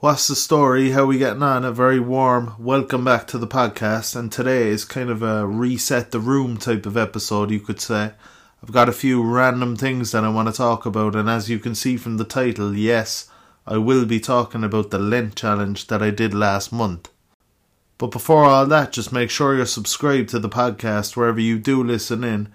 [0.00, 0.92] What's the story?
[0.92, 1.62] How we getting on?
[1.62, 4.16] A very warm welcome back to the podcast.
[4.16, 8.12] And today is kind of a reset the room type of episode, you could say.
[8.62, 11.58] I've got a few random things that I want to talk about, and as you
[11.58, 13.28] can see from the title, yes,
[13.66, 17.10] I will be talking about the Lent challenge that I did last month.
[17.98, 21.84] But before all that, just make sure you're subscribed to the podcast wherever you do
[21.84, 22.48] listen in.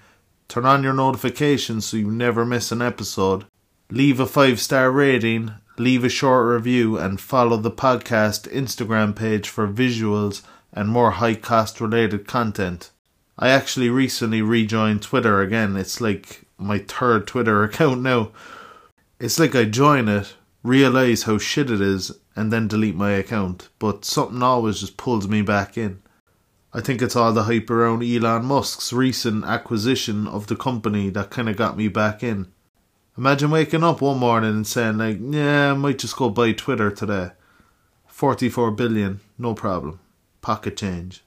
[0.48, 3.46] Turn on your notifications so you never miss an episode.
[3.91, 9.50] Leave a five star rating leave a short review, and follow the podcast Instagram page
[9.50, 12.92] for visuals and more high cost related content.
[13.38, 15.75] I actually recently rejoined Twitter again.
[15.75, 18.32] It's like my third Twitter account now.
[19.20, 23.70] It's like I join it, realise how shit it is, and then delete my account,
[23.79, 26.01] but something always just pulls me back in.
[26.73, 31.29] I think it's all the hype around Elon Musk's recent acquisition of the company that
[31.29, 32.52] kind of got me back in.
[33.17, 36.92] Imagine waking up one morning and saying, like, yeah, I might just go buy Twitter
[36.92, 37.31] today.
[38.08, 40.02] 44 billion, no problem.
[40.42, 41.23] Pocket change.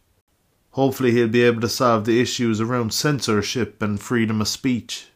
[0.72, 5.06] Hopefully, he'll be able to solve the issues around censorship and freedom of speech.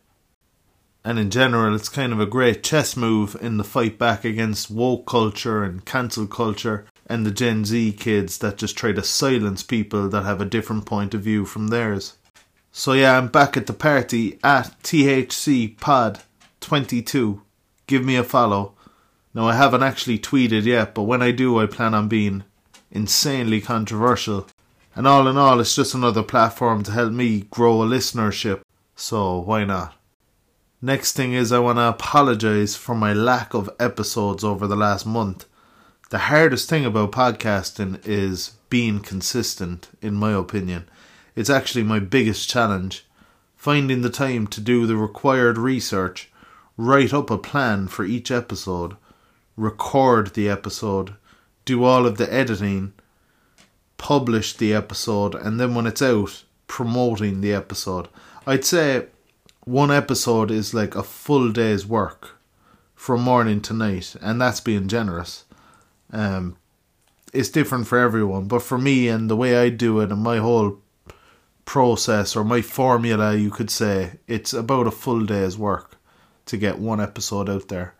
[1.04, 4.70] And in general, it's kind of a great chess move in the fight back against
[4.70, 9.62] woke culture and cancel culture and the Gen Z kids that just try to silence
[9.62, 12.16] people that have a different point of view from theirs.
[12.70, 16.22] So, yeah, I'm back at the party at THC Pod
[16.62, 17.42] 22.
[17.86, 18.74] Give me a follow.
[19.34, 22.44] Now, I haven't actually tweeted yet, but when I do, I plan on being
[22.90, 24.46] insanely controversial.
[24.94, 28.60] And all in all, it's just another platform to help me grow a listenership,
[28.94, 29.94] so why not?
[30.82, 35.06] Next thing is, I want to apologize for my lack of episodes over the last
[35.06, 35.46] month.
[36.10, 40.88] The hardest thing about podcasting is being consistent, in my opinion.
[41.34, 43.06] It's actually my biggest challenge.
[43.56, 46.31] Finding the time to do the required research
[46.86, 48.96] write up a plan for each episode,
[49.56, 51.14] record the episode,
[51.64, 52.92] do all of the editing,
[53.98, 58.08] publish the episode, and then when it's out, promoting the episode.
[58.46, 59.06] I'd say
[59.64, 62.36] one episode is like a full day's work
[62.96, 65.44] from morning to night, and that's being generous.
[66.12, 66.56] Um,
[67.32, 70.38] it's different for everyone, but for me and the way I do it and my
[70.38, 70.78] whole
[71.64, 75.96] process or my formula, you could say, it's about a full day's work
[76.46, 77.94] to get one episode out there.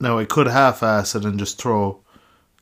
[0.00, 2.02] Now I could half ass it and just throw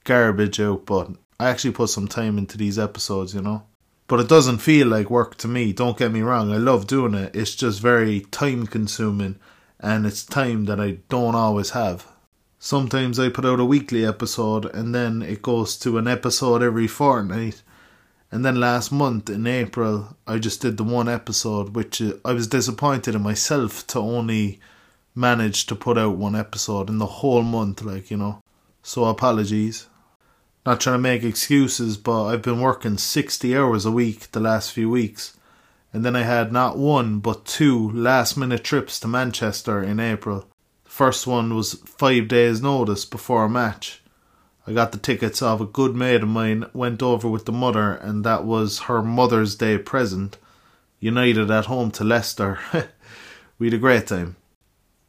[0.04, 3.64] garbage out, but I actually put some time into these episodes, you know.
[4.06, 7.14] But it doesn't feel like work to me, don't get me wrong, I love doing
[7.14, 7.34] it.
[7.34, 9.38] It's just very time consuming
[9.80, 12.06] and it's time that I don't always have.
[12.58, 16.86] Sometimes I put out a weekly episode and then it goes to an episode every
[16.86, 17.62] fortnight.
[18.30, 22.32] And then last month in April, I just did the one episode, which uh, I
[22.32, 24.60] was disappointed in myself to only
[25.14, 28.42] managed to put out one episode in the whole month, like, you know.
[28.82, 29.86] So apologies.
[30.66, 34.72] Not trying to make excuses, but I've been working 60 hours a week the last
[34.72, 35.36] few weeks.
[35.92, 40.48] And then I had not one, but two last minute trips to Manchester in April.
[40.84, 44.02] The first one was five days' notice before a match.
[44.66, 47.92] I got the tickets off a good mate of mine, went over with the mother,
[47.92, 50.38] and that was her Mother's Day present.
[50.98, 52.58] United at home to Leicester.
[53.58, 54.36] we had a great time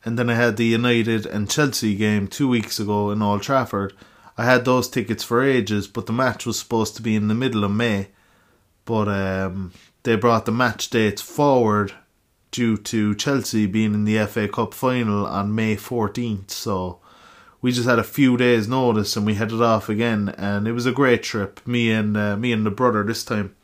[0.05, 3.93] and then I had the United and Chelsea game two weeks ago in Old Trafford.
[4.37, 7.33] I had those tickets for ages, but the match was supposed to be in the
[7.33, 8.09] middle of May.
[8.85, 9.73] But um,
[10.03, 11.93] they brought the match dates forward
[12.51, 16.51] due to Chelsea being in the FA Cup final on May 14th.
[16.51, 16.99] So
[17.59, 20.85] we just had a few days' notice and we headed off again, and it was
[20.85, 21.65] a great trip.
[21.65, 23.55] Me and uh, me and the brother this time.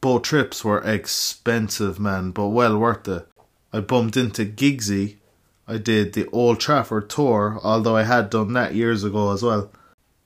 [0.00, 3.26] Both trips were expensive, man, but well worth it.
[3.72, 5.16] I bumped into Giggsy
[5.66, 9.70] I did the Old Trafford tour, although I had done that years ago as well.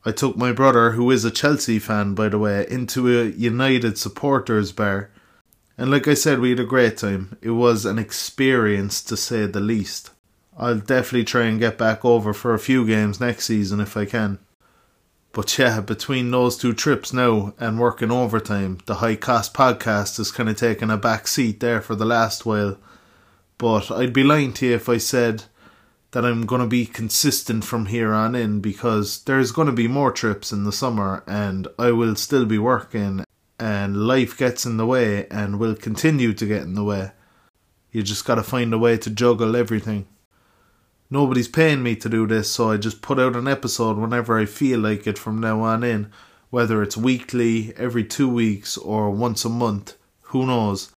[0.05, 3.99] I took my brother, who is a Chelsea fan by the way, into a United
[3.99, 5.11] supporters bar.
[5.77, 7.37] And like I said, we had a great time.
[7.43, 10.11] It was an experience to say the least.
[10.57, 14.07] I'll definitely try and get back over for a few games next season if I
[14.07, 14.39] can.
[15.33, 20.31] But yeah, between those two trips now and working overtime, the high cost podcast has
[20.31, 22.79] kind of taken a back seat there for the last while
[23.59, 25.45] but I'd be lying to you if I said
[26.13, 29.89] that I'm going to be consistent from here on in because there's going to be
[29.89, 33.25] more trips in the summer and I will still be working
[33.59, 37.13] and life gets in the way and will continue to get in the way.
[37.91, 40.07] You just got to find a way to juggle everything.
[41.11, 44.45] Nobody's paying me to do this, so I just put out an episode whenever I
[44.45, 46.11] feel like it from now on in,
[46.51, 49.95] whether it's weekly, every two weeks, or once a month.
[50.23, 50.93] Who knows?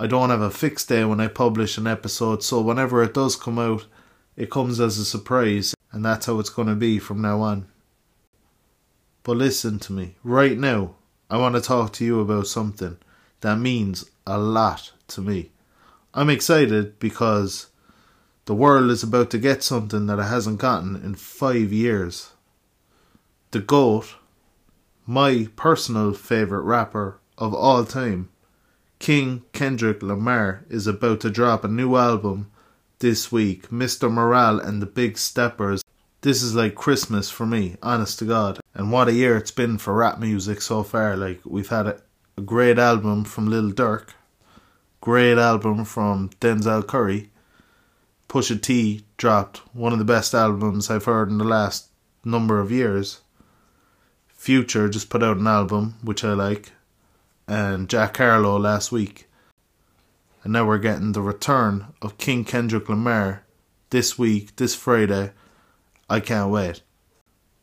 [0.00, 3.36] I don't have a fixed day when I publish an episode, so whenever it does
[3.36, 3.84] come out,
[4.34, 7.66] it comes as a surprise, and that's how it's going to be from now on.
[9.24, 10.16] But listen to me.
[10.24, 10.94] Right now,
[11.28, 12.96] I want to talk to you about something
[13.42, 15.50] that means a lot to me.
[16.14, 17.66] I'm excited because
[18.46, 22.30] the world is about to get something that it hasn't gotten in five years.
[23.50, 24.14] The GOAT,
[25.04, 28.30] my personal favourite rapper of all time,
[29.00, 32.52] King Kendrick Lamar, is about to drop a new album
[33.00, 33.70] this week.
[33.70, 34.12] Mr.
[34.12, 35.82] Morale and the Big Steppers.
[36.20, 38.60] This is like Christmas for me, honest to God.
[38.74, 41.16] And what a year it's been for rap music so far.
[41.16, 42.00] Like, we've had a,
[42.36, 44.10] a great album from Lil Durk,
[45.00, 47.30] great album from Denzel Curry,
[48.30, 51.88] Pusha T dropped one of the best albums I've heard in the last
[52.24, 53.22] number of years.
[54.28, 56.70] Future just put out an album which I like,
[57.50, 59.28] and Jack Harlow last week.
[60.44, 63.44] And now we're getting the return of King Kendrick Lamar
[63.90, 65.32] this week, this Friday.
[66.08, 66.82] I can't wait.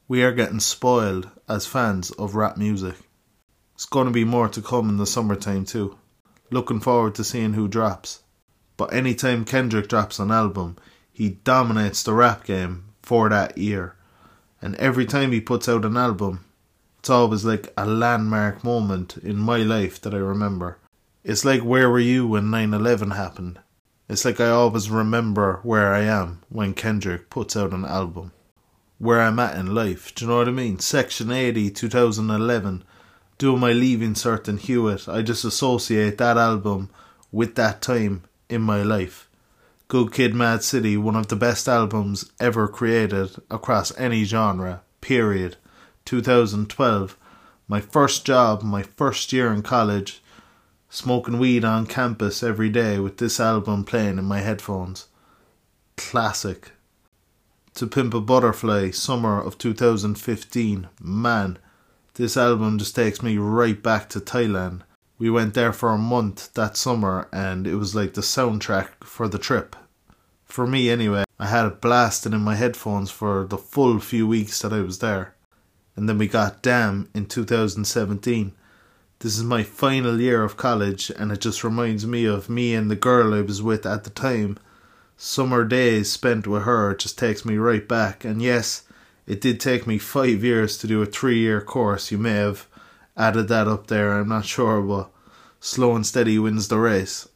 [0.10, 2.96] We are getting spoiled as fans of rap music.
[3.76, 5.98] It's going to be more to come in the summertime too.
[6.52, 8.24] Looking forward to seeing who drops.
[8.76, 10.76] But anytime Kendrick drops an album,
[11.14, 13.96] he dominates the rap game for that year.
[14.62, 16.44] And every time he puts out an album,
[17.00, 20.80] it's always like a landmark moment in my life that I remember.
[21.24, 23.60] It's like where were you when 9/11 happened?
[24.10, 28.32] It's like I always remember where I am when Kendrick puts out an album.
[29.00, 30.80] Where I'm at in life, do you know what I mean?
[30.80, 32.84] Section 80, 2011,
[33.38, 36.90] doing my leaving cert in Hewitt, I just associate that album
[37.32, 39.30] with that time in my life.
[39.88, 45.58] Good Kid Mad City, one of the best albums ever created across any genre, period.
[46.08, 47.16] 2012,
[47.68, 50.24] my first job, my first year in college,
[50.90, 55.06] smoking weed on campus every day with this album playing in my headphones.
[55.98, 56.72] Classic.
[57.76, 60.88] To Pimp a Butterfly, summer of 2015.
[61.00, 61.60] Man,
[62.16, 64.82] this album just takes me right back to Thailand
[65.20, 69.28] we went there for a month that summer and it was like the soundtrack for
[69.28, 69.76] the trip.
[70.46, 74.62] For me, anyway, I had it blasting in my headphones for the full few weeks
[74.62, 75.36] that I was there.
[75.98, 78.54] And then we got Damn in 2017.
[79.20, 82.90] This is my final year of college and it just reminds me of me and
[82.90, 84.60] the girl I was with at the time.
[85.18, 88.24] Summer days spent with her just takes me right back.
[88.24, 88.84] And yes,
[89.26, 92.12] it did take me five years to do a three year course.
[92.12, 92.68] You may have
[93.18, 94.14] added that up there.
[94.14, 95.10] I'm not sure, but
[95.60, 97.28] slow and steady wins the race.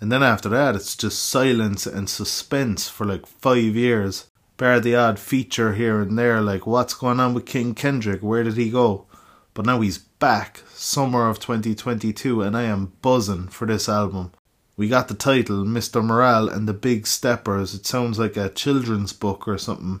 [0.00, 4.28] And then after that, it's just silence and suspense for like five years.
[4.58, 8.20] Bar the odd feature here and there, like what's going on with King Kendrick?
[8.20, 9.06] Where did he go?
[9.54, 14.32] But now he's back, summer of 2022, and I am buzzing for this album.
[14.76, 16.04] We got the title, Mr.
[16.04, 17.72] Morale and the Big Steppers.
[17.72, 20.00] It sounds like a children's book or something.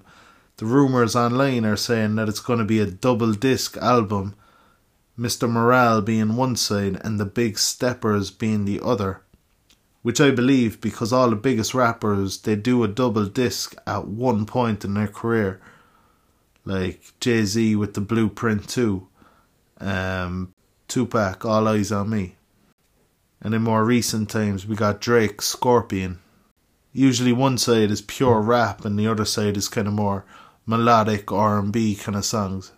[0.58, 4.34] The rumours online are saying that it's going to be a double disc album
[5.18, 5.50] Mr.
[5.50, 9.22] Morale being one side and the Big Steppers being the other.
[10.08, 14.46] Which I believe because all the biggest rappers they do a double disc at one
[14.46, 15.60] point in their career.
[16.64, 19.06] Like Jay Z with the Blueprint 2,
[19.82, 20.54] um,
[20.88, 22.36] Tupac, All Eyez on Me.
[23.42, 26.20] And in more recent times, we got Drake, Scorpion.
[26.94, 30.24] Usually one side is pure rap and the other side is kind of more
[30.64, 32.72] melodic R&B kind of songs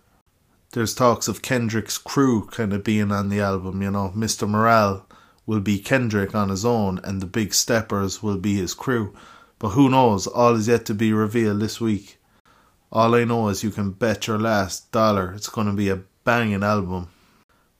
[0.72, 4.12] there's talks of Kendrick's crew kind of being on the album, you know.
[4.16, 4.48] Mr.
[4.48, 5.06] Morale
[5.50, 9.12] will be Kendrick on his own and the Big Steppers will be his crew.
[9.58, 10.28] But who knows?
[10.28, 12.18] All is yet to be revealed this week.
[12.92, 16.02] All I know is you can bet your last dollar it's going to be a
[16.22, 17.08] banging album.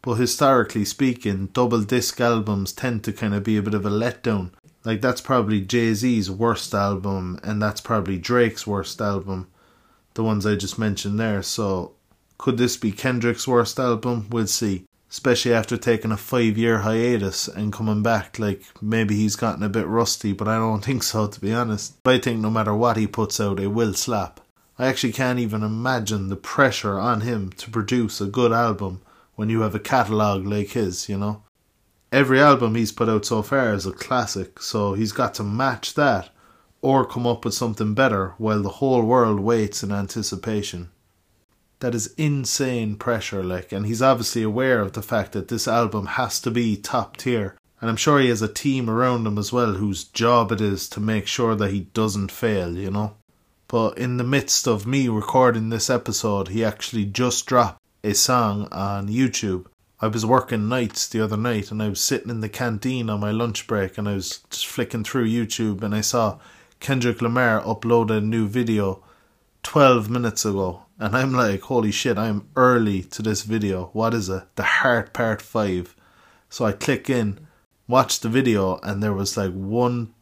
[0.02, 3.90] But historically speaking, double disc albums tend to kind of be a bit of a
[3.90, 4.50] letdown.
[4.84, 9.46] Like, that's probably Jay Z's worst album, and that's probably Drake's worst album.
[10.14, 11.40] The ones I just mentioned there.
[11.44, 11.92] So,
[12.36, 14.26] could this be Kendrick's worst album?
[14.28, 14.86] We'll see.
[15.10, 19.68] Especially after taking a five year hiatus and coming back, like maybe he's gotten a
[19.68, 22.00] bit rusty, but I don't think so to be honest.
[22.04, 24.40] But I think no matter what he puts out, it will slap.
[24.78, 29.02] I actually can't even imagine the pressure on him to produce a good album
[29.34, 31.42] when you have a catalogue like his, you know.
[32.12, 35.94] Every album he's put out so far is a classic, so he's got to match
[35.94, 36.30] that
[36.82, 40.90] or come up with something better while the whole world waits in anticipation
[41.80, 46.06] that is insane pressure like and he's obviously aware of the fact that this album
[46.06, 49.52] has to be top tier and I'm sure he has a team around him as
[49.52, 53.14] well whose job it is to make sure that he doesn't fail, you know.
[53.68, 58.68] But in the midst of me recording this episode, he actually just dropped a song
[58.70, 59.66] on YouTube.
[60.00, 63.20] I was working nights the other night and I was sitting in the canteen on
[63.20, 66.38] my lunch break and I was just flicking through YouTube and I saw
[66.80, 69.02] Kendrick Lamar upload a new video
[69.62, 73.86] 12 minutes ago And I'm like, holy shit, I'm early to this video.
[73.94, 74.44] What is it?
[74.56, 75.96] The Heart Part 5.
[76.50, 77.46] So I click in,
[77.88, 80.12] watch the video, and there was like one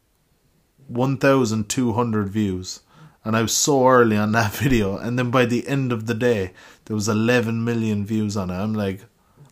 [0.87, 2.81] 1,200 views.
[3.25, 4.97] And I was so early on that video.
[4.97, 6.53] And then by the end of the day,
[6.85, 8.55] there was 11 million views on it.
[8.55, 9.01] I'm like,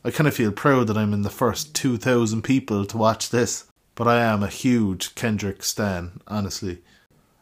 [0.04, 3.66] I kind of feel proud that I'm in the first 2,000 people to watch this.
[3.96, 6.82] But I am a huge Kendrick stan, honestly.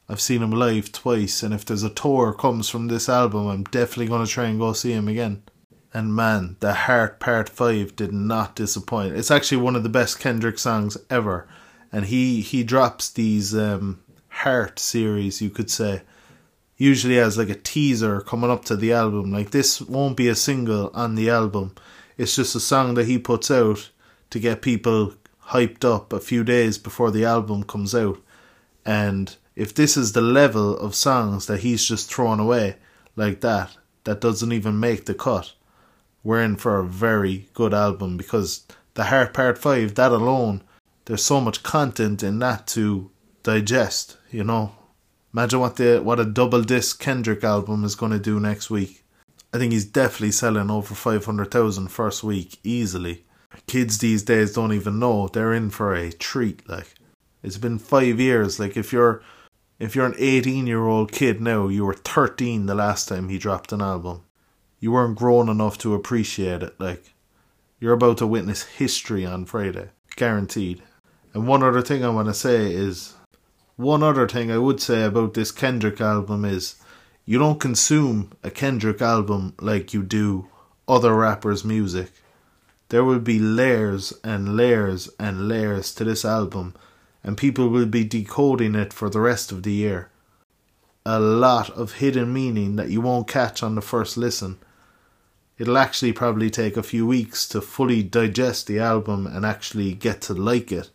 [0.08, 3.64] I've seen him live twice, and if there's a tour comes from this album, I'm
[3.64, 5.42] definitely going to try and go see him again.
[5.94, 9.16] And man, The Heart Part 5 did not disappoint.
[9.16, 11.48] It's actually one of the best Kendrick songs ever.
[11.90, 16.02] And he, he drops these um, Heart series, you could say,
[16.76, 19.30] usually as like a teaser coming up to the album.
[19.32, 21.76] Like this won't be a single on the album.
[22.18, 23.90] It's just a song that he puts out
[24.30, 25.14] to get people
[25.50, 28.18] hyped up a few days before the album comes out.
[28.84, 32.76] And if this is the level of songs that he's just thrown away
[33.16, 35.52] like that, that doesn't even make the cut,
[36.22, 40.62] we're in for a very good album because the Heart Part 5, that alone,
[41.04, 43.10] there's so much content in that to
[43.42, 44.74] digest, you know.
[45.32, 49.02] Imagine what the what a double disc Kendrick album is going to do next week.
[49.52, 53.24] I think he's definitely selling over 500,000 first week easily.
[53.66, 56.94] Kids these days don't even know they're in for a treat like.
[57.42, 59.22] It's been 5 years like if you're
[59.78, 63.38] if you're an 18 year old kid now, you were 13 the last time he
[63.38, 64.22] dropped an album.
[64.80, 66.78] You weren't grown enough to appreciate it.
[66.78, 67.14] Like,
[67.80, 69.90] you're about to witness history on Friday.
[70.16, 70.82] Guaranteed.
[71.32, 73.14] And one other thing I want to say is
[73.76, 76.76] one other thing I would say about this Kendrick album is
[77.24, 80.48] you don't consume a Kendrick album like you do
[80.86, 82.12] other rappers' music.
[82.90, 86.74] There will be layers and layers and layers to this album
[87.24, 90.10] and people will be decoding it for the rest of the year.
[91.06, 94.58] A lot of hidden meaning that you won't catch on the first listen.
[95.58, 100.20] It'll actually probably take a few weeks to fully digest the album and actually get
[100.22, 100.90] to like it.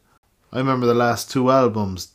[0.52, 2.14] I remember the last two albums,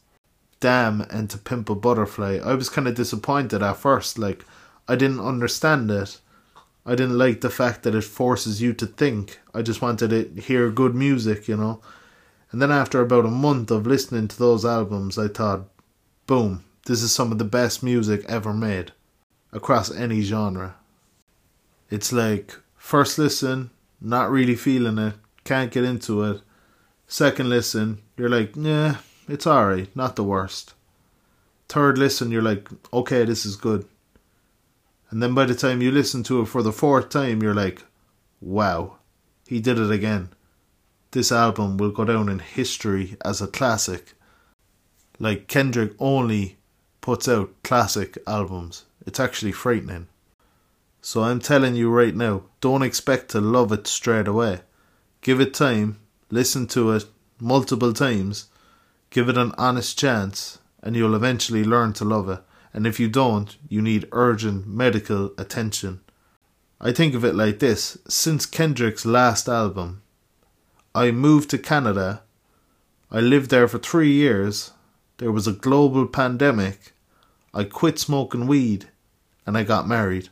[0.61, 2.39] Damn and To Pimp a Butterfly.
[2.45, 4.45] I was kind of disappointed at first, like,
[4.87, 6.21] I didn't understand it.
[6.87, 9.41] I didn't like the fact that it forces you to think.
[9.55, 11.81] I just wanted to hear good music, you know.
[12.55, 15.65] And then after about a month of listening to those albums, I thought,
[16.29, 18.93] boom, this is some of the best music ever made
[19.53, 20.77] across any genre.
[21.91, 23.71] It's like first listen,
[24.01, 26.43] not really feeling it, can't get into it.
[27.09, 30.75] Second listen, you're like, yeah, it's alright, not the worst.
[31.69, 33.85] Third listen, you're like, okay, this is good.
[35.11, 37.83] And then by the time you listen to it for the fourth time, you're like,
[38.41, 38.99] wow,
[39.49, 40.29] he did it again
[41.15, 44.15] this album will go down in history as a classic.
[45.21, 46.59] Like Kendrick only
[47.01, 48.85] puts out classic albums.
[49.07, 50.09] It's actually frightening.
[51.01, 54.63] So I'm telling you right now, don't expect to love it straight away.
[55.21, 57.05] Give it time, listen to it
[57.39, 58.49] multiple times,
[59.11, 62.41] give it an honest chance, and you'll eventually learn to love it.
[62.73, 66.01] And if you don't, you need urgent medical attention.
[66.81, 70.03] I think of it like this since Kendrick's last album,
[70.97, 72.23] I moved to Canada.
[73.11, 74.71] I lived there for three years.
[75.19, 76.93] There was a global pandemic.
[77.53, 78.91] I quit smoking weed
[79.45, 80.29] and I got married.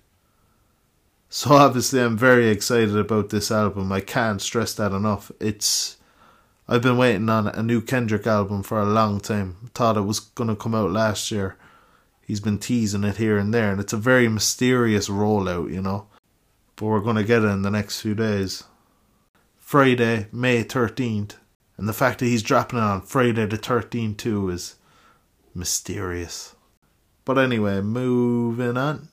[1.28, 3.90] So obviously I'm very excited about this album.
[3.90, 5.32] I can't stress that enough.
[5.40, 5.96] It's
[6.68, 9.56] I've been waiting on a new Kendrick album for a long time.
[9.74, 11.56] Thought it was gonna come out last year.
[12.24, 16.06] He's been teasing it here and there and it's a very mysterious rollout, you know.
[16.76, 18.62] But we're gonna get it in the next few days.
[19.72, 21.36] Friday, May 13th.
[21.78, 24.74] And the fact that he's dropping it on Friday the 13th too is
[25.54, 26.54] mysterious.
[27.24, 29.08] But anyway, moving on.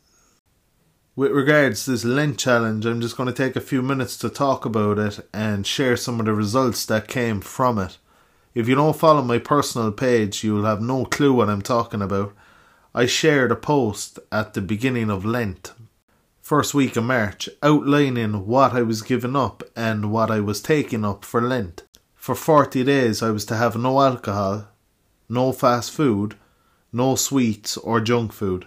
[1.16, 4.30] With regards to this Lent challenge, I'm just going to take a few minutes to
[4.30, 7.98] talk about it and share some of the results that came from it.
[8.54, 12.34] If you don't follow my personal page, you'll have no clue what I'm talking about.
[12.94, 15.72] I shared a post at the beginning of Lent
[16.50, 21.06] first week of March, outlining what I was giving up and what I was taking
[21.06, 21.84] up for Lent.
[22.16, 24.68] For 40 days, I was to have no alcohol,
[25.30, 26.34] no fast food,
[26.92, 28.66] no sweets or junk food.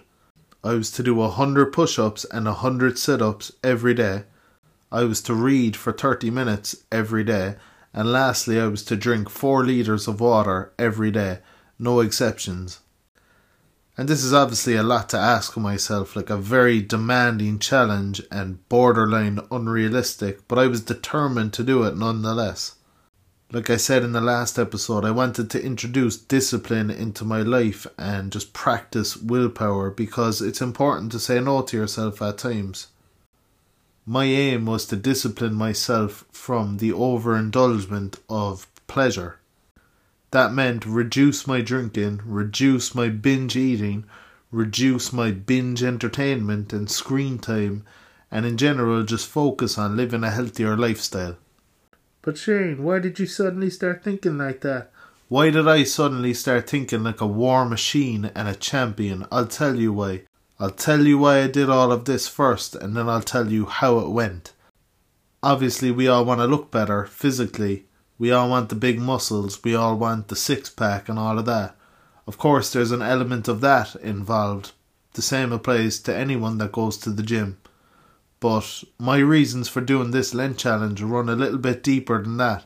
[0.63, 4.23] I was to do 100 push ups and 100 sit ups every day.
[4.89, 7.55] I was to read for 30 minutes every day.
[7.93, 11.39] And lastly, I was to drink 4 litres of water every day,
[11.77, 12.79] no exceptions.
[13.95, 18.23] And this is obviously a lot to ask of myself, like a very demanding challenge
[18.31, 22.75] and borderline unrealistic, but I was determined to do it nonetheless.
[23.51, 27.85] Like I said in the last episode, I wanted to introduce discipline into my life
[27.99, 32.87] and just practice willpower because it's important to say no to yourself at times.
[34.07, 39.39] My aim was to discipline myself from the overindulgence of pleasure.
[40.33, 44.05] That meant reduce my drinking, reduce my binge eating,
[44.49, 47.83] reduce my binge entertainment and screen time,
[48.31, 51.37] and in general just focus on living a healthier lifestyle.
[52.23, 54.91] But Shane, why did you suddenly start thinking like that?
[55.29, 59.27] Why did I suddenly start thinking like a war machine and a champion?
[59.31, 60.23] I'll tell you why.
[60.59, 63.67] I'll tell you why I did all of this first, and then I'll tell you
[63.67, 64.53] how it went.
[65.43, 67.85] Obviously, we all want to look better physically.
[68.19, 69.63] We all want the big muscles.
[69.63, 71.75] We all want the six pack and all of that.
[72.27, 74.71] Of course, there's an element of that involved.
[75.13, 77.57] The same applies to anyone that goes to the gym.
[78.39, 82.65] But my reasons for doing this Lent challenge run a little bit deeper than that.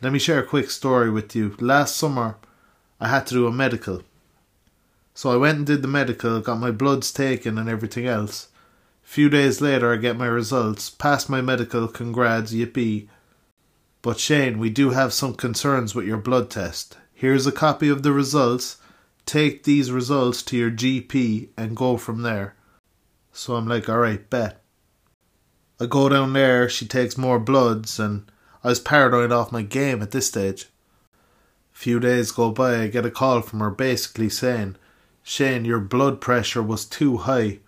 [0.00, 1.56] Let me share a quick story with you.
[1.60, 2.36] Last summer,
[3.00, 4.02] I had to do a medical.
[5.14, 8.48] So I went and did the medical, got my bloods taken and everything else.
[9.04, 13.08] A few days later, I get my results, passed my medical, congrats, yippee.
[14.02, 16.98] But Shane, we do have some concerns with your blood test.
[17.14, 18.78] Here's a copy of the results.
[19.24, 22.56] Take these results to your GP and go from there.
[23.32, 24.60] So I'm like, alright, bet.
[25.80, 28.30] I go down there, she takes more bloods, and
[28.64, 30.68] I was paranoid off my game at this stage.
[31.74, 34.76] A few days go by, I get a call from her basically saying,
[35.22, 37.60] Shane, your blood pressure was too high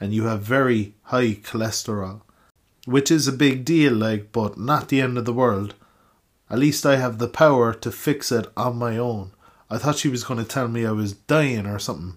[0.00, 2.22] and you have very high cholesterol.
[2.88, 5.74] Which is a big deal, like, but not the end of the world.
[6.48, 9.32] At least I have the power to fix it on my own.
[9.68, 12.16] I thought she was going to tell me I was dying or something.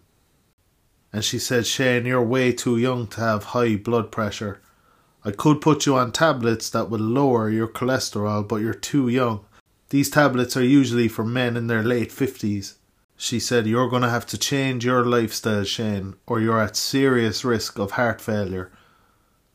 [1.12, 4.62] And she said, Shane, you're way too young to have high blood pressure.
[5.26, 9.44] I could put you on tablets that will lower your cholesterol, but you're too young.
[9.90, 12.76] These tablets are usually for men in their late 50s.
[13.18, 17.44] She said, You're going to have to change your lifestyle, Shane, or you're at serious
[17.44, 18.72] risk of heart failure.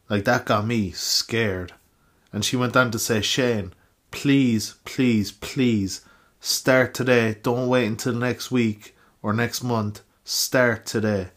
[0.09, 1.73] Like, that got me scared.
[2.33, 3.73] And she went on to say, Shane,
[4.11, 6.03] please, please, please,
[6.41, 7.37] start today.
[7.43, 10.03] Don't wait until next week or next month.
[10.25, 11.29] Start today.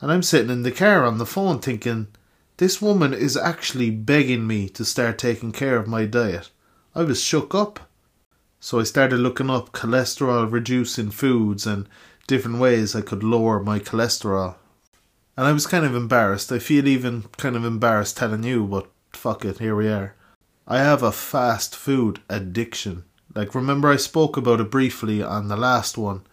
[0.00, 2.08] And I'm sitting in the car on the phone thinking,
[2.56, 6.50] this woman is actually begging me to start taking care of my diet.
[6.94, 7.88] I was shook up.
[8.60, 11.88] So I started looking up cholesterol reducing foods and
[12.26, 14.56] different ways I could lower my cholesterol.
[15.40, 16.52] And I was kind of embarrassed.
[16.52, 20.14] I feel even kind of embarrassed telling you, but fuck it, here we are.
[20.68, 23.04] I have a fast food addiction.
[23.34, 26.26] Like, remember I spoke about it briefly on the last one.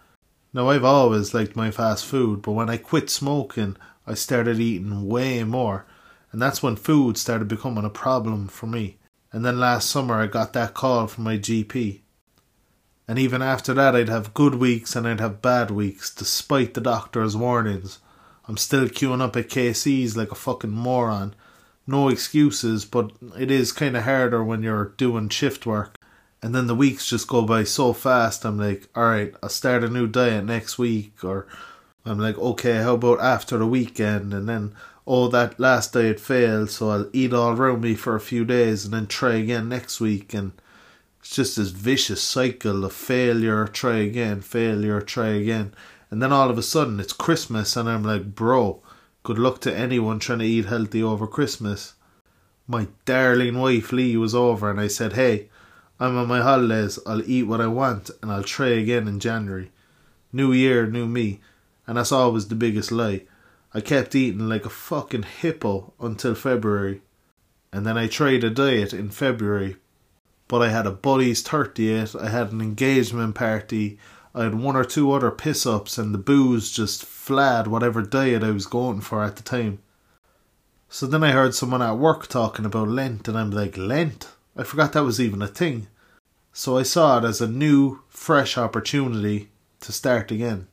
[0.52, 5.08] Now, I've always liked my fast food, but when I quit smoking, I started eating
[5.08, 5.86] way more
[6.30, 8.98] and that's when food started becoming a problem for me.
[9.32, 12.00] And then last summer I got that call from my GP.
[13.08, 16.82] And even after that, I'd have good weeks and I'd have bad weeks, despite the
[16.82, 18.00] doctor's warnings.
[18.48, 21.34] I'm still queuing up at KC's like a fucking moron.
[21.86, 25.96] No excuses, but it is kind of harder when you're doing shift work.
[26.42, 28.44] And then the weeks just go by so fast.
[28.44, 31.22] I'm like, alright, I'll start a new diet next week.
[31.22, 31.46] Or
[32.04, 34.32] I'm like, okay, how about after the weekend?
[34.32, 34.74] And then
[35.08, 38.84] oh, that last it failed, so I'll eat all around me for a few days
[38.84, 40.34] and then try again next week.
[40.34, 40.52] And
[41.20, 45.72] it's just this vicious cycle of failure, try again, failure, try again.
[46.10, 48.82] And then all of a sudden it's Christmas, and I'm like, bro,
[49.22, 51.94] good luck to anyone trying to eat healthy over Christmas.
[52.66, 55.48] My darling wife Lee was over, and I said, hey,
[56.00, 59.70] I'm on my holidays, I'll eat what I want, and I'll try again in January.
[60.32, 61.40] New year, new me.
[61.86, 63.22] And that's always the biggest lie.
[63.74, 67.02] I kept eating like a fucking hippo until February.
[67.72, 69.76] And then I tried a diet in February.
[70.46, 73.98] But I had a buddy's 30th, I had an engagement party,
[74.34, 78.42] I had one or two other piss ups, and the booze just flat whatever diet
[78.42, 79.80] I was going for at the time.
[80.88, 84.28] So then I heard someone at work talking about Lent, and I'm like, Lent?
[84.56, 85.88] I forgot that was even a thing.
[86.52, 90.66] So I saw it as a new, fresh opportunity to start again.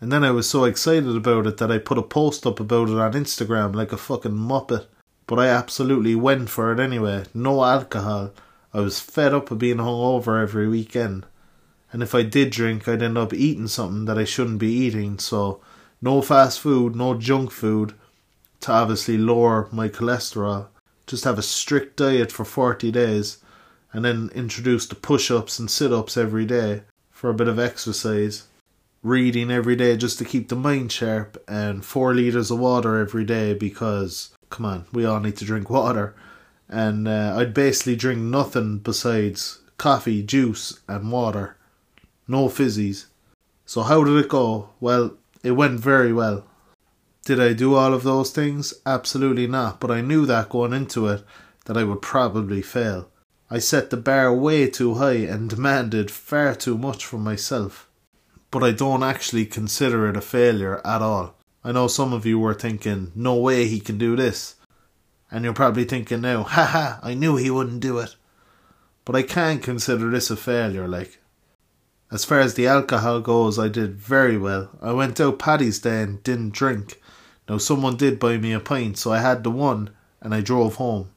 [0.00, 2.90] And then I was so excited about it that I put a post up about
[2.90, 4.86] it on Instagram like a fucking muppet.
[5.26, 7.24] But I absolutely went for it anyway.
[7.32, 8.32] No alcohol.
[8.74, 11.24] I was fed up of being hungover every weekend.
[11.96, 15.18] And if I did drink, I'd end up eating something that I shouldn't be eating.
[15.18, 15.62] So,
[16.02, 17.94] no fast food, no junk food
[18.60, 20.66] to obviously lower my cholesterol.
[21.06, 23.38] Just have a strict diet for 40 days
[23.94, 27.58] and then introduce the push ups and sit ups every day for a bit of
[27.58, 28.44] exercise
[29.02, 33.24] reading every day just to keep the mind sharp, and four liters of water every
[33.24, 36.14] day because, come on, we all need to drink water.
[36.68, 41.56] And uh, I'd basically drink nothing besides coffee, juice, and water.
[42.28, 43.06] No fizzies.
[43.64, 44.70] So, how did it go?
[44.80, 46.44] Well, it went very well.
[47.24, 48.72] Did I do all of those things?
[48.84, 51.24] Absolutely not, but I knew that going into it
[51.64, 53.08] that I would probably fail.
[53.50, 57.88] I set the bar way too high and demanded far too much from myself.
[58.50, 61.36] But I don't actually consider it a failure at all.
[61.62, 64.54] I know some of you were thinking, no way he can do this.
[65.30, 68.14] And you're probably thinking now, haha, I knew he wouldn't do it.
[69.04, 71.18] But I can't consider this a failure, like.
[72.10, 74.70] As far as the alcohol goes, I did very well.
[74.80, 77.02] I went out Paddy's Day and didn't drink.
[77.48, 79.90] Now, someone did buy me a pint, so I had the one
[80.20, 81.10] and I drove home.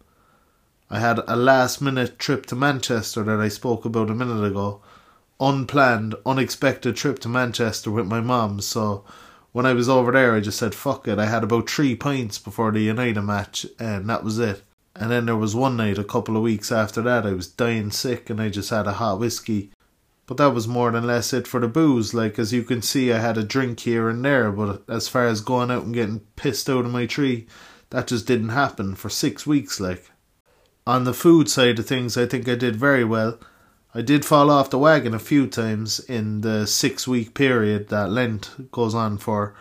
[0.90, 4.82] I had a last minute trip to Manchester that I spoke about a minute ago.
[5.40, 9.06] Unplanned, unexpected trip to Manchester with my mum, so
[9.52, 11.20] when I was over there, I just said, fuck it.
[11.20, 14.64] I had about three pints before the United match, and that was it.
[14.96, 17.92] And then there was one night, a couple of weeks after that, I was dying
[17.92, 19.72] sick and I just had a hot whiskey.
[20.30, 22.14] But that was more than less it for the booze.
[22.14, 25.26] Like, as you can see, I had a drink here and there, but as far
[25.26, 27.48] as going out and getting pissed out of my tree,
[27.90, 30.12] that just didn't happen for six weeks, like.
[30.86, 33.40] On the food side of things, I think I did very well.
[33.96, 38.12] I did fall off the wagon a few times in the six week period that
[38.12, 39.56] Lent goes on for.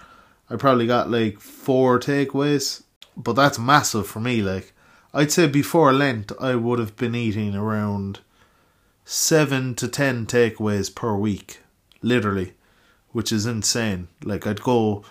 [0.50, 2.82] I probably got like four takeaways,
[3.16, 4.42] but that's massive for me.
[4.42, 4.74] Like,
[5.14, 8.20] I'd say before Lent, I would have been eating around
[9.10, 11.60] seven to ten takeaways per week,
[12.02, 12.52] literally,
[13.12, 14.06] which is insane.
[14.22, 15.02] Like, I'd go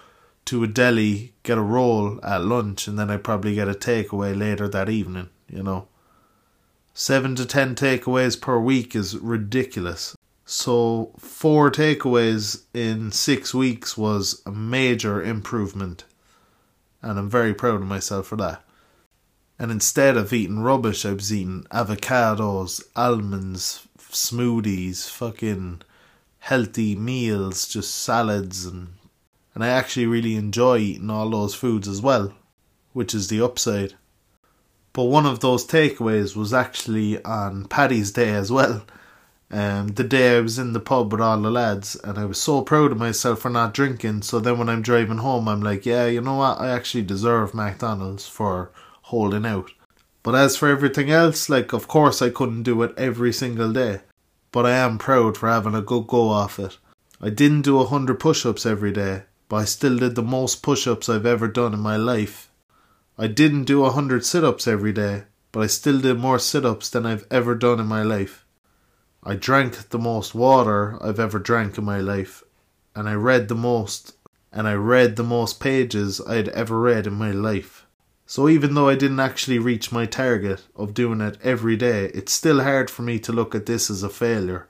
[0.45, 4.37] to a deli, get a roll at lunch, and then I'd probably get a takeaway
[4.37, 5.87] later that evening, you know.
[6.93, 10.15] Seven to ten takeaways per week is ridiculous.
[10.45, 16.03] So, four takeaways in six weeks was a major improvement.
[17.01, 18.61] And I'm very proud of myself for that.
[19.59, 23.86] And instead of eating rubbish, I was eating avocados, almonds,
[24.17, 25.81] smoothies, fucking
[26.39, 28.89] healthy meals, just salads and
[29.57, 32.31] and I actually really enjoy eating all those foods as well,
[32.93, 33.95] which is the upside.
[34.93, 38.85] But one of those takeaways was actually on Paddy's Day as well.
[39.49, 42.39] Um, the day I was in the pub with all the lads, and I was
[42.39, 44.21] so proud of myself for not drinking.
[44.21, 46.59] So then when I'm driving home, I'm like, yeah, you know what?
[46.59, 48.71] I actually deserve McDonald's for
[49.03, 49.71] holding out.
[50.21, 54.01] But as for everything else, like, of course, I couldn't do it every single day.
[54.57, 56.79] But I am proud for having a good go off it.
[57.21, 60.63] I didn't do a hundred push ups every day, but I still did the most
[60.63, 62.49] push ups I've ever done in my life
[63.19, 66.65] I didn't do a hundred sit ups every day, but I still did more sit
[66.65, 68.45] ups than I've ever done in my life.
[69.23, 72.43] I drank the most water I've ever drank in my life,
[72.95, 74.15] and I read the most
[74.51, 77.86] and I read the most pages I'd ever read in my life.
[78.29, 82.33] So even though I didn't actually reach my target of doing it every day, it's
[82.33, 84.67] still hard for me to look at this as a failure.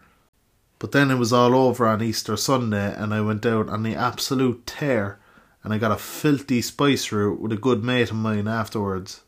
[0.77, 3.95] But then it was all over on Easter Sunday and I went out on the
[3.95, 5.17] absolute tear
[5.63, 9.21] and I got a filthy spice route with a good mate of mine afterwards.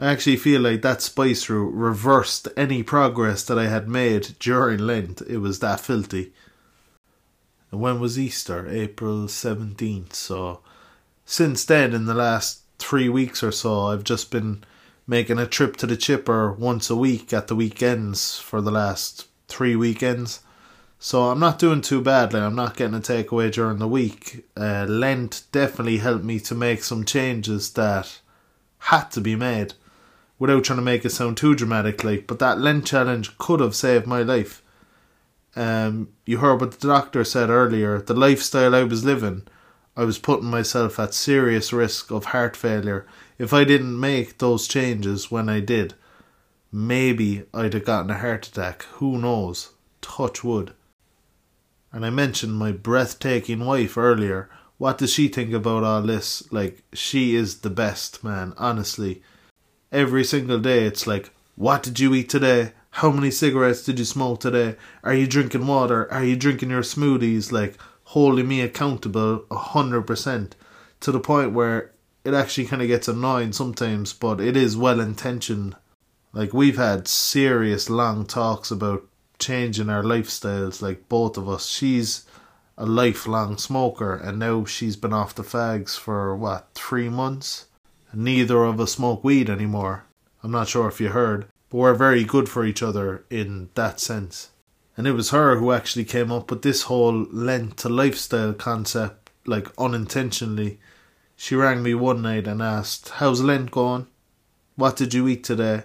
[0.00, 4.80] I actually feel like that spice route reversed any progress that I had made during
[4.80, 5.22] Lent.
[5.28, 6.32] It was that filthy.
[7.70, 8.68] And when was Easter?
[8.68, 10.12] April 17th.
[10.12, 10.60] So,
[11.24, 14.64] since then, in the last three weeks or so, I've just been
[15.06, 19.26] making a trip to the chipper once a week at the weekends for the last
[19.48, 20.40] three weekends.
[20.98, 22.40] So I'm not doing too badly.
[22.40, 24.44] I'm not getting a takeaway during the week.
[24.56, 28.20] Uh, Lent definitely helped me to make some changes that
[28.78, 29.74] had to be made
[30.38, 32.02] without trying to make it sound too dramatic.
[32.02, 34.62] Like, but that Lent challenge could have saved my life.
[35.54, 38.00] Um, you heard what the doctor said earlier.
[38.00, 39.46] The lifestyle I was living,
[39.96, 43.06] I was putting myself at serious risk of heart failure.
[43.38, 45.94] If I didn't make those changes when I did,
[46.70, 48.82] maybe I'd have gotten a heart attack.
[48.94, 49.70] Who knows?
[50.02, 50.74] Touch wood.
[51.92, 54.50] And I mentioned my breathtaking wife earlier.
[54.76, 56.50] What does she think about all this?
[56.52, 59.22] Like, she is the best, man, honestly.
[59.90, 62.72] Every single day, it's like, what did you eat today?
[62.90, 64.76] How many cigarettes did you smoke today?
[65.02, 66.12] Are you drinking water?
[66.12, 67.50] Are you drinking your smoothies?
[67.50, 67.78] Like,
[68.16, 70.56] holding me accountable a hundred percent
[71.00, 71.92] to the point where
[72.24, 75.76] it actually kind of gets annoying sometimes, but it is well intentioned.
[76.32, 79.06] Like, we've had serious long talks about
[79.38, 81.66] changing our lifestyles, like both of us.
[81.68, 82.24] She's
[82.78, 87.66] a lifelong smoker, and now she's been off the fags for what, three months?
[88.14, 90.04] Neither of us smoke weed anymore.
[90.42, 94.00] I'm not sure if you heard, but we're very good for each other in that
[94.00, 94.52] sense.
[94.96, 99.30] And it was her who actually came up with this whole Lent to lifestyle concept,
[99.46, 100.78] like unintentionally.
[101.36, 104.06] She rang me one night and asked, How's Lent going?
[104.76, 105.82] What did you eat today?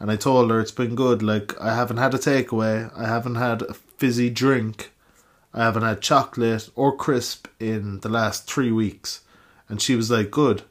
[0.00, 1.22] And I told her it's been good.
[1.22, 4.92] Like, I haven't had a takeaway, I haven't had a fizzy drink,
[5.54, 9.20] I haven't had chocolate or crisp in the last three weeks.
[9.68, 10.62] And she was like, Good,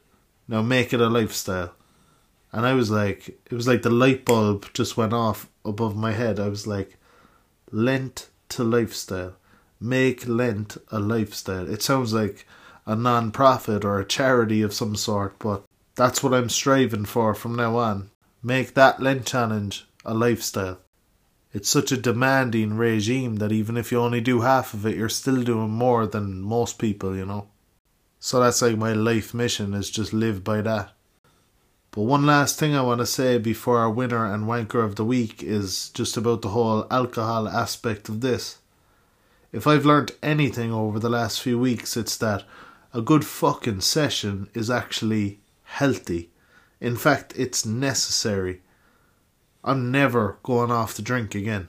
[0.48, 1.72] now make it a lifestyle.
[2.52, 6.12] And I was like, it was like the light bulb just went off above my
[6.12, 6.40] head.
[6.40, 6.96] I was like,
[7.72, 9.34] Lent to lifestyle.
[9.80, 11.68] Make Lent a lifestyle.
[11.68, 12.46] It sounds like
[12.86, 17.34] a non profit or a charity of some sort, but that's what I'm striving for
[17.34, 18.10] from now on.
[18.42, 20.78] Make that Lent challenge a lifestyle.
[21.52, 25.08] It's such a demanding regime that even if you only do half of it, you're
[25.08, 27.48] still doing more than most people, you know.
[28.20, 30.92] So that's like my life mission is just live by that.
[31.92, 35.04] But one last thing I want to say before our winner and wanker of the
[35.04, 38.58] week is just about the whole alcohol aspect of this.
[39.52, 42.44] If I've learnt anything over the last few weeks, it's that
[42.94, 46.30] a good fucking session is actually healthy.
[46.80, 48.62] In fact, it's necessary.
[49.64, 51.68] I'm never going off to drink again.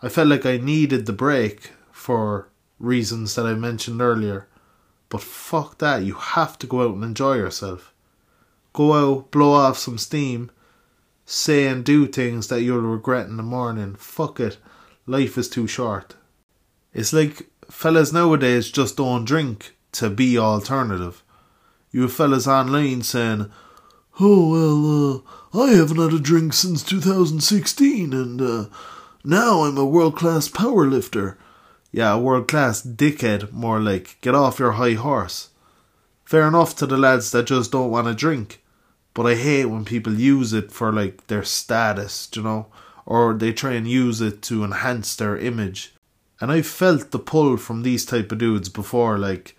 [0.00, 4.48] I felt like I needed the break for reasons that I mentioned earlier.
[5.08, 7.91] But fuck that, you have to go out and enjoy yourself.
[8.72, 10.50] Go out, blow off some steam,
[11.26, 13.94] say and do things that you'll regret in the morning.
[13.96, 14.58] Fuck it.
[15.06, 16.14] Life is too short.
[16.94, 21.22] It's like fellas nowadays just don't drink to be alternative.
[21.90, 23.50] You fellas online saying,
[24.20, 25.14] Oh, well,
[25.54, 28.64] uh, I haven't had a drink since 2016 and uh,
[29.24, 31.38] now I'm a world class power lifter.
[31.90, 34.18] Yeah, world class dickhead, more like.
[34.22, 35.50] Get off your high horse.
[36.24, 38.61] Fair enough to the lads that just don't want to drink.
[39.14, 42.66] But I hate when people use it for like their status, you know,
[43.04, 45.94] or they try and use it to enhance their image.
[46.40, 49.56] And I've felt the pull from these type of dudes before, like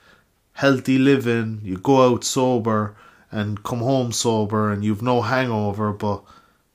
[0.54, 2.96] healthy living, you go out sober
[3.32, 6.24] and come home sober and you've no hangover, but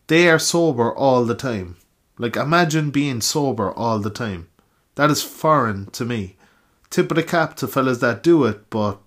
[0.08, 1.76] they are sober all the time.
[2.18, 4.48] Like imagine being sober all the time.
[4.96, 6.36] That is foreign to me.
[6.90, 8.98] Tip of the cap to fellas that do it, but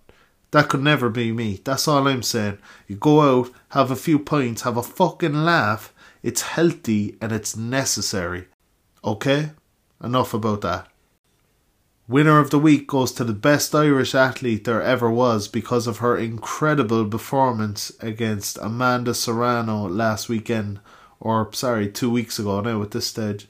[0.51, 1.61] that could never be me.
[1.63, 2.57] That's all I'm saying.
[2.87, 5.93] You go out, have a few pints, have a fucking laugh.
[6.21, 8.47] It's healthy and it's necessary.
[9.03, 9.51] Okay?
[10.03, 10.87] Enough about that.
[12.07, 15.99] Winner of the week goes to the best Irish athlete there ever was because of
[15.99, 20.81] her incredible performance against Amanda Serrano last weekend,
[21.21, 23.47] or sorry, two weeks ago now at this stage.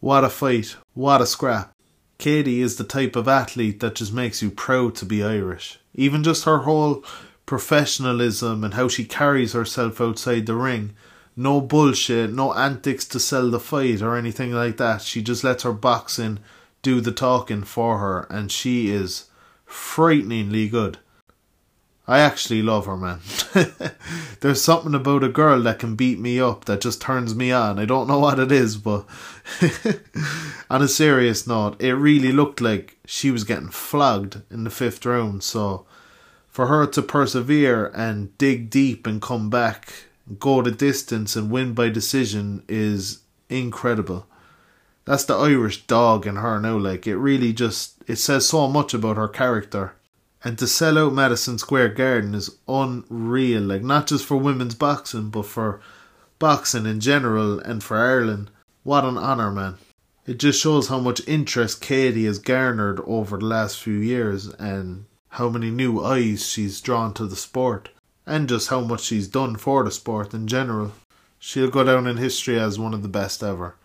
[0.00, 1.75] What a fight, what a scrap.
[2.18, 5.78] Katie is the type of athlete that just makes you proud to be Irish.
[5.94, 7.04] Even just her whole
[7.44, 10.94] professionalism and how she carries herself outside the ring.
[11.36, 15.02] No bullshit, no antics to sell the fight or anything like that.
[15.02, 16.38] She just lets her boxing
[16.82, 19.28] do the talking for her, and she is
[19.66, 20.98] frighteningly good.
[22.08, 23.18] I actually love her, man.
[24.40, 27.80] There's something about a girl that can beat me up that just turns me on.
[27.80, 29.06] I don't know what it is, but
[30.70, 35.04] on a serious note, it really looked like she was getting flogged in the fifth
[35.04, 35.42] round.
[35.42, 35.84] So
[36.46, 39.92] for her to persevere and dig deep and come back,
[40.38, 44.26] go the distance and win by decision is incredible.
[45.06, 46.78] That's the Irish dog in her now.
[46.78, 49.94] Like it really just it says so much about her character
[50.44, 53.62] and to sell out Madison Square Garden is unreal.
[53.62, 55.80] Like not just for women's boxing, but for
[56.38, 58.50] boxing in general and for Ireland.
[58.82, 59.76] What an honour, man.
[60.26, 65.06] It just shows how much interest Katie has garnered over the last few years and
[65.30, 67.90] how many new eyes she's drawn to the sport.
[68.26, 70.92] And just how much she's done for the sport in general.
[71.38, 73.76] She'll go down in history as one of the best ever.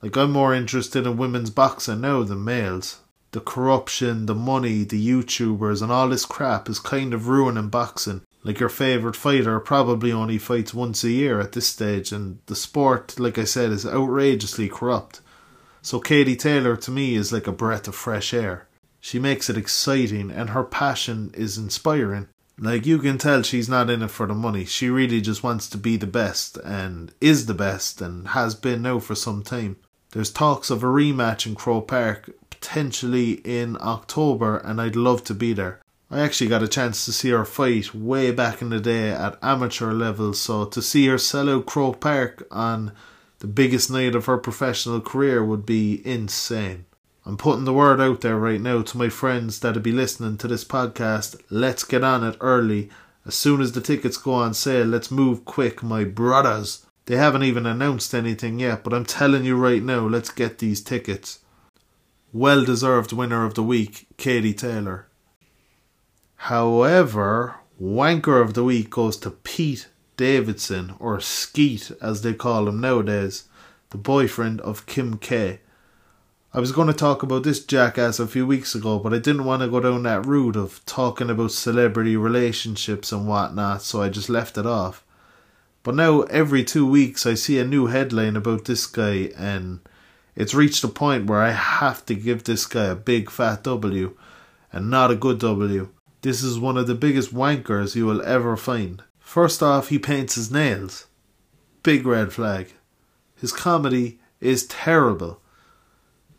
[0.00, 3.00] Like, I'm more interested in women's boxing now than males
[3.32, 8.22] the corruption, the money, the YouTubers, and all this crap is kind of ruining boxing.
[8.42, 12.56] Like your favourite fighter probably only fights once a year at this stage, and the
[12.56, 15.20] sport, like I said, is outrageously corrupt.
[15.82, 18.66] So Katie Taylor to me is like a breath of fresh air.
[19.00, 22.28] She makes it exciting, and her passion is inspiring.
[22.58, 24.66] Like you can tell she's not in it for the money.
[24.66, 28.82] She really just wants to be the best, and is the best, and has been
[28.82, 29.76] now for some time.
[30.12, 35.34] There's talks of a rematch in Croke Park, potentially in October, and I'd love to
[35.34, 35.80] be there.
[36.10, 39.38] I actually got a chance to see her fight way back in the day at
[39.42, 42.92] amateur level, so to see her sell out Croke Park on
[43.38, 46.84] the biggest night of her professional career would be insane.
[47.24, 50.48] I'm putting the word out there right now to my friends that'll be listening to
[50.48, 51.40] this podcast.
[51.48, 52.90] Let's get on it early.
[53.24, 56.84] As soon as the tickets go on sale, let's move quick, my brothers.
[57.06, 60.82] They haven't even announced anything yet, but I'm telling you right now, let's get these
[60.82, 61.39] tickets.
[62.32, 65.08] Well deserved winner of the week, Katie Taylor.
[66.36, 72.80] However, wanker of the week goes to Pete Davidson, or Skete as they call him
[72.80, 73.48] nowadays,
[73.90, 75.58] the boyfriend of Kim K.
[76.54, 79.44] I was going to talk about this jackass a few weeks ago, but I didn't
[79.44, 84.08] want to go down that route of talking about celebrity relationships and whatnot, so I
[84.08, 85.04] just left it off.
[85.82, 89.80] But now, every two weeks, I see a new headline about this guy, and
[90.40, 94.16] it's reached a point where I have to give this guy a big fat W,
[94.72, 95.88] and not a good W.
[96.22, 99.02] This is one of the biggest wankers you will ever find.
[99.18, 101.06] First off, he paints his nails.
[101.82, 102.72] Big red flag.
[103.36, 105.40] His comedy is terrible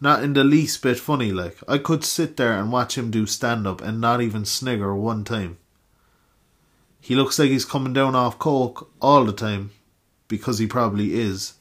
[0.02, 1.58] not in the least bit funny, like.
[1.68, 5.24] I could sit there and watch him do stand up and not even snigger one
[5.24, 5.60] time.
[7.00, 9.72] He looks like he's coming down off coke all the time,
[10.28, 11.54] because he probably is.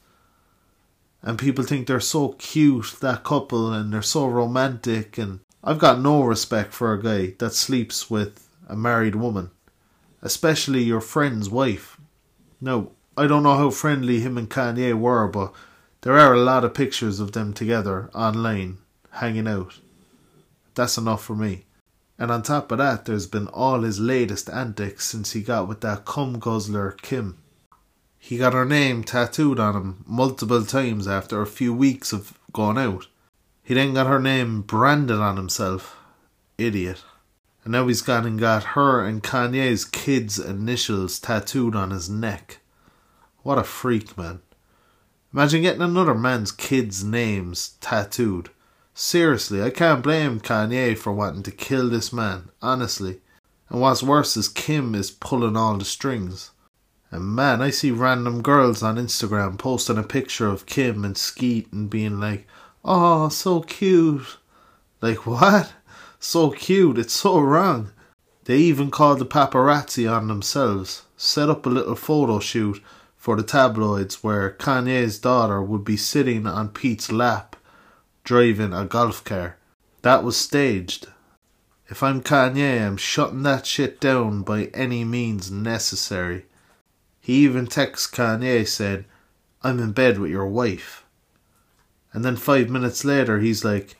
[1.23, 5.99] And people think they're so cute, that couple, and they're so romantic, and I've got
[5.99, 9.51] no respect for a guy that sleeps with a married woman,
[10.21, 11.99] especially your friend's wife.
[12.59, 15.53] Now, I don't know how friendly him and Kanye were, but
[16.01, 18.79] there are a lot of pictures of them together online,
[19.11, 19.79] hanging out.
[20.73, 21.65] That's enough for me.
[22.17, 25.81] And on top of that, there's been all his latest antics since he got with
[25.81, 27.37] that cum guzzler Kim.
[28.23, 32.77] He got her name tattooed on him multiple times after a few weeks of going
[32.77, 33.07] out.
[33.63, 35.97] He then got her name branded on himself.
[36.55, 37.03] Idiot.
[37.63, 42.59] And now he's gone and got her and Kanye's kids' initials tattooed on his neck.
[43.41, 44.41] What a freak, man.
[45.33, 48.51] Imagine getting another man's kids' names tattooed.
[48.93, 53.19] Seriously, I can't blame Kanye for wanting to kill this man, honestly.
[53.67, 56.50] And what's worse is Kim is pulling all the strings.
[57.11, 61.71] And man, I see random girls on Instagram posting a picture of Kim and Skete
[61.73, 62.47] and being like,
[62.85, 64.37] oh, so cute.
[65.01, 65.73] Like, what?
[66.19, 67.91] So cute, it's so wrong.
[68.45, 72.81] They even called the paparazzi on themselves, set up a little photo shoot
[73.17, 77.55] for the tabloids where Kanye's daughter would be sitting on Pete's lap
[78.23, 79.57] driving a golf car.
[80.01, 81.07] That was staged.
[81.87, 86.45] If I'm Kanye, I'm shutting that shit down by any means necessary.
[87.21, 89.05] He even texts Kanye said,
[89.61, 91.05] I'm in bed with your wife.
[92.13, 93.95] And then five minutes later, he's like,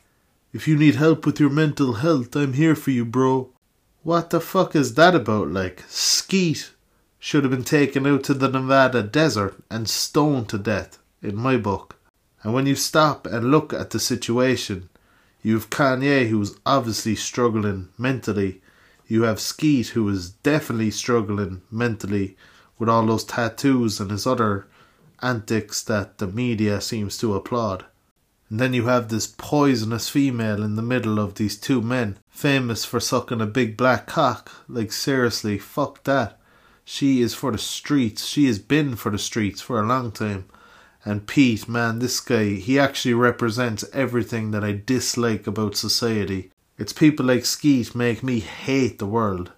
[0.52, 3.50] If you need help with your mental health, I'm here for you, bro.
[4.02, 5.48] What the fuck is that about?
[5.48, 6.72] Like, Skete
[7.20, 11.56] should have been taken out to the Nevada desert and stoned to death, in my
[11.56, 11.96] book.
[12.42, 14.88] And when you stop and look at the situation,
[15.42, 18.60] you have Kanye who's obviously struggling mentally.
[19.06, 22.36] You have Skete who is definitely struggling mentally
[22.82, 24.66] with all those tattoos and his other
[25.22, 27.84] antics that the media seems to applaud.
[28.50, 32.84] And then you have this poisonous female in the middle of these two men, famous
[32.84, 34.50] for sucking a big black cock.
[34.66, 36.40] Like, seriously, fuck that.
[36.84, 38.26] She is for the streets.
[38.26, 40.46] She has been for the streets for a long time.
[41.04, 46.50] And Pete, man, this guy, he actually represents everything that I dislike about society.
[46.78, 49.52] It's people like Skete make me hate the world.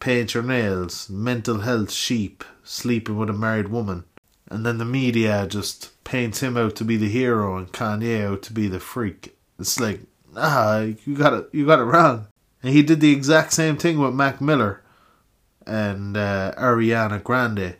[0.00, 4.04] Paint your nails, mental health sheep, sleeping with a married woman.
[4.48, 8.42] And then the media just paints him out to be the hero and Kanye out
[8.42, 9.36] to be the freak.
[9.58, 10.00] It's like,
[10.36, 12.28] ah, you got it, you got it wrong.
[12.62, 14.82] And he did the exact same thing with Mac Miller
[15.66, 17.76] and uh, Ariana Grande.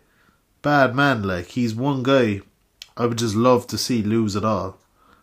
[0.61, 2.43] Bad man, like he's one guy
[2.99, 4.77] I would just love to see lose it all,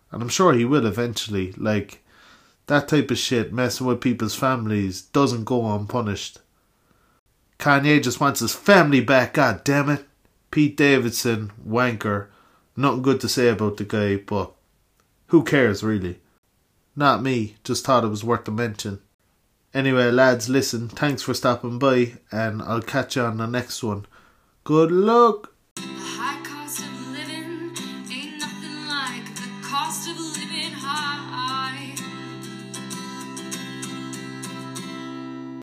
[0.10, 1.52] and I'm sure he will eventually.
[1.58, 2.02] Like
[2.68, 6.40] that type of shit, messing with people's families, doesn't go unpunished.
[7.60, 9.34] Kanye just wants his family back.
[9.34, 10.06] God damn it,
[10.52, 12.28] Pete Davidson, wanker.
[12.76, 14.54] Nothing good to say about the guy, but
[15.28, 16.20] who cares really?
[16.96, 17.56] Not me.
[17.64, 19.02] Just thought it was worth a mention.
[19.74, 24.06] Anyway, lads, listen, thanks for stopping by, and I'll catch you on the next one.
[24.64, 25.55] Good luck!